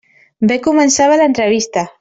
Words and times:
Bé 0.51 0.57
començava 0.69 1.21
l'entrevista. 1.23 1.89